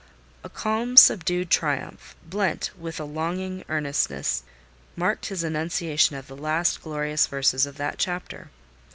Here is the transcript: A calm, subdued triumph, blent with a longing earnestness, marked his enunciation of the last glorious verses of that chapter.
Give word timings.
A 0.43 0.49
calm, 0.49 0.97
subdued 0.97 1.51
triumph, 1.51 2.15
blent 2.25 2.71
with 2.75 2.99
a 2.99 3.03
longing 3.03 3.63
earnestness, 3.69 4.41
marked 4.95 5.27
his 5.27 5.43
enunciation 5.43 6.15
of 6.15 6.25
the 6.25 6.35
last 6.35 6.81
glorious 6.81 7.27
verses 7.27 7.67
of 7.67 7.77
that 7.77 7.99
chapter. 7.99 8.49